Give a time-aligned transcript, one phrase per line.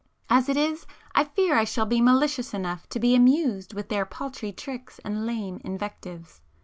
[0.31, 4.03] As it is, I fear I shall be malicious enough to be amused with their
[4.03, 6.41] paltry tricks and lame invectives.